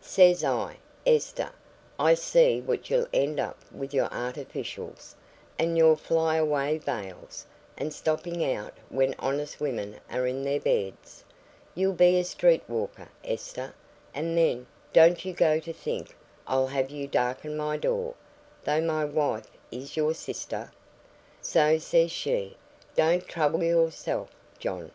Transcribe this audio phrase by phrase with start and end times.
[0.00, 1.52] Says I, 'Esther,
[2.00, 5.14] I see what you'll end at with your artificials,
[5.56, 7.46] and your fly away veils,
[7.78, 11.22] and stopping out when honest women are in their beds;
[11.76, 13.72] you'll be a street walker, Esther,
[14.12, 18.14] and then, don't you go to think I'll have you darken my door,
[18.64, 20.72] though my wife is your sister.'
[21.40, 22.56] So says she,
[22.96, 24.90] 'Don't trouble yourself, John.